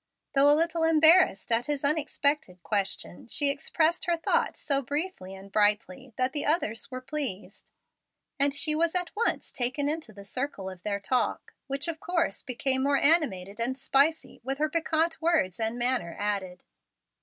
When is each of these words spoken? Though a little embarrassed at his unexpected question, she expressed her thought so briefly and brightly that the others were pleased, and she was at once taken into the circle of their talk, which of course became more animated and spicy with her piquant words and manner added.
Though 0.33 0.51
a 0.51 0.57
little 0.57 0.81
embarrassed 0.81 1.51
at 1.51 1.67
his 1.67 1.83
unexpected 1.83 2.63
question, 2.63 3.27
she 3.27 3.51
expressed 3.51 4.05
her 4.05 4.17
thought 4.17 4.57
so 4.57 4.81
briefly 4.81 5.35
and 5.35 5.51
brightly 5.51 6.11
that 6.15 6.33
the 6.33 6.43
others 6.43 6.89
were 6.89 7.01
pleased, 7.01 7.71
and 8.39 8.51
she 8.51 8.73
was 8.73 8.95
at 8.95 9.15
once 9.15 9.51
taken 9.51 9.87
into 9.87 10.11
the 10.11 10.25
circle 10.25 10.71
of 10.71 10.81
their 10.81 10.99
talk, 10.99 11.53
which 11.67 11.87
of 11.87 11.99
course 11.99 12.41
became 12.41 12.81
more 12.81 12.97
animated 12.97 13.59
and 13.59 13.77
spicy 13.77 14.41
with 14.43 14.57
her 14.57 14.71
piquant 14.71 15.21
words 15.21 15.59
and 15.59 15.77
manner 15.77 16.17
added. 16.19 16.63